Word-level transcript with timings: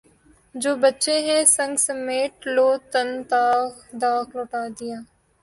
جو 0.55 0.71
بچے 0.83 1.15
ہیں 1.25 1.43
سنگ 1.55 1.75
سمیٹ 1.87 2.33
لو 2.55 2.67
تن 2.91 3.07
داغ 3.31 3.69
داغ 4.01 4.25
لٹا 4.35 4.63
دیا 4.77 4.97